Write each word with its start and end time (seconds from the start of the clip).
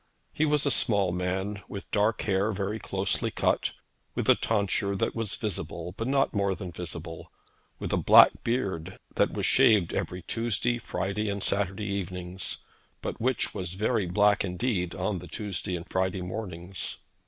He 0.33 0.47
was 0.47 0.65
a 0.65 0.71
small 0.71 1.11
man, 1.11 1.61
with 1.67 1.91
dark 1.91 2.23
hair 2.23 2.51
very 2.51 2.79
closely 2.79 3.29
cut, 3.29 3.73
with 4.15 4.27
a 4.27 4.33
tonsure 4.33 4.95
that 4.95 5.13
was 5.13 5.35
visible 5.35 5.93
but 5.95 6.07
not 6.07 6.33
more 6.33 6.55
than 6.55 6.71
visible; 6.71 7.31
with 7.77 7.93
a 7.93 7.97
black 7.97 8.43
beard 8.43 8.97
that 9.13 9.33
was 9.33 9.45
shaved 9.45 9.93
every 9.93 10.23
Tuesday, 10.23 10.79
Friday, 10.79 11.29
and 11.29 11.43
Saturday 11.43 11.85
evenings, 11.85 12.65
but 13.03 13.21
which 13.21 13.53
was 13.53 13.73
very 13.75 14.07
black 14.07 14.43
indeed 14.43 14.95
on 14.95 15.19
the 15.19 15.27
Tuesday 15.27 15.75
and 15.75 15.87
Friday 15.87 16.23
mornings. 16.23 16.97